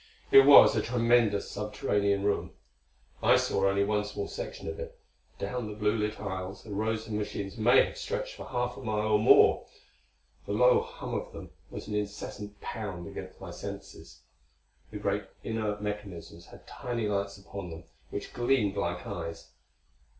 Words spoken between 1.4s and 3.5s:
subterranean room. I